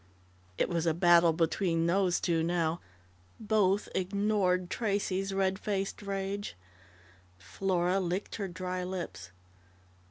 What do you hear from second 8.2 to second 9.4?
her dry lips.